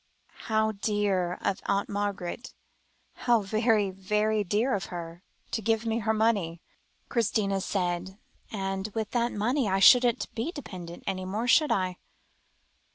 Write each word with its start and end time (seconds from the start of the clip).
"How 0.45 0.71
dear 0.71 1.37
of 1.41 1.61
Aunt 1.67 1.87
Margaret 1.87 2.55
how 3.17 3.41
very, 3.41 3.91
very 3.91 4.43
dear 4.43 4.73
of 4.73 4.85
her, 4.85 5.21
to 5.51 5.61
give 5.61 5.85
me 5.85 5.99
her 5.99 6.11
money," 6.11 6.59
Christina 7.07 7.61
said; 7.61 8.17
"and 8.51 8.87
with 8.95 9.11
that 9.11 9.31
money 9.31 9.69
I 9.69 9.77
shouldn't 9.77 10.33
be 10.33 10.51
dependent 10.51 11.03
any 11.05 11.23
more, 11.25 11.47
should 11.47 11.71
I?" 11.71 11.97